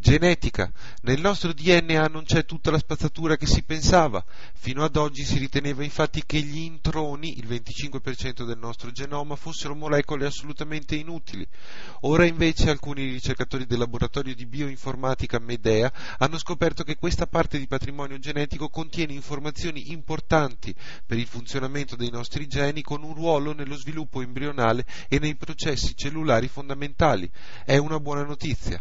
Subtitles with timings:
[0.00, 0.70] Genetica.
[1.02, 4.24] Nel nostro DNA non c'è tutta la spazzatura che si pensava.
[4.54, 9.74] Fino ad oggi si riteneva infatti che gli introni, il 25% del nostro genoma, fossero
[9.74, 11.44] molecole assolutamente inutili.
[12.02, 17.66] Ora invece alcuni ricercatori del laboratorio di bioinformatica Medea hanno scoperto che questa parte di
[17.66, 20.72] patrimonio genetico contiene informazioni importanti
[21.04, 25.96] per il funzionamento dei nostri geni con un ruolo nello sviluppo embrionale e nei processi
[25.96, 27.28] cellulari fondamentali.
[27.64, 28.80] È una buona notizia.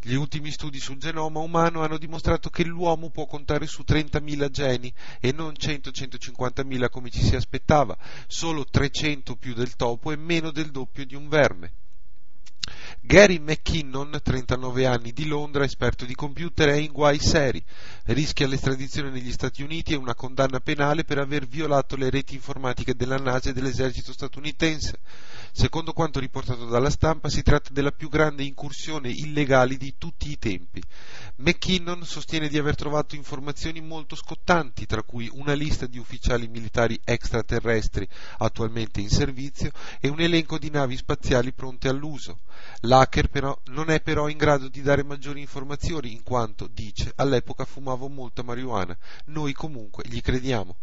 [0.00, 4.90] Gli ultimi studi sul genoma umano hanno dimostrato che l'uomo può contare su 30.000 geni
[5.20, 7.94] e non 100-150.000 come ci si aspettava,
[8.26, 11.74] solo 300 più del topo e meno del doppio di un verme.
[13.06, 17.62] Gary McKinnon, 39 anni, di Londra, esperto di computer, è in guai seri.
[18.06, 22.96] Rischia l'estradizione negli Stati Uniti e una condanna penale per aver violato le reti informatiche
[22.96, 24.98] della NASA e dell'esercito statunitense.
[25.52, 30.36] Secondo quanto riportato dalla stampa, si tratta della più grande incursione illegale di tutti i
[30.36, 30.82] tempi.
[31.38, 36.98] McKinnon sostiene di aver trovato informazioni molto scottanti, tra cui una lista di ufficiali militari
[37.04, 38.08] extraterrestri
[38.38, 39.70] attualmente in servizio
[40.00, 42.38] e un elenco di navi spaziali pronte all'uso.
[42.80, 47.66] L'hacker però non è però in grado di dare maggiori informazioni in quanto, dice, all'epoca
[47.66, 48.96] fumavo molta marijuana.
[49.26, 50.76] Noi comunque gli crediamo.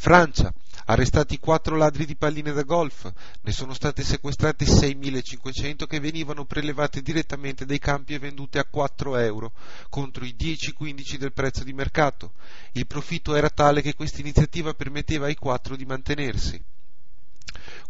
[0.00, 0.54] Francia.
[0.86, 7.02] Arrestati quattro ladri di palline da golf, ne sono state sequestrate 6.500 che venivano prelevate
[7.02, 9.52] direttamente dai campi e vendute a 4 euro,
[9.90, 12.34] contro i 10-15 del prezzo di mercato.
[12.72, 16.62] Il profitto era tale che questa iniziativa permetteva ai quattro di mantenersi.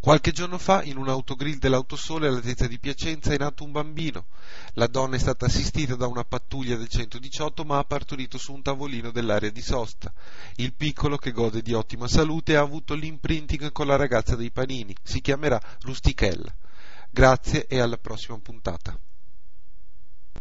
[0.01, 4.27] Qualche giorno fa, in un autogrill dell'Autosole all'altezza di Piacenza, è nato un bambino.
[4.75, 8.61] La donna è stata assistita da una pattuglia del 118 ma ha partorito su un
[8.61, 10.13] tavolino dell'area di sosta.
[10.55, 14.95] Il piccolo, che gode di ottima salute, ha avuto l'imprinting con la ragazza dei panini.
[15.03, 16.55] Si chiamerà Rustichella.
[17.09, 18.97] Grazie e alla prossima puntata.